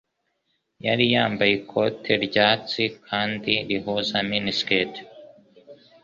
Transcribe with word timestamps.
Yari 0.85 1.05
yambaye 1.13 1.51
ikote 1.59 2.11
ryatsi 2.25 2.81
kandi 3.07 3.51
rihuza 3.67 4.17
mini-skirt. 4.29 4.93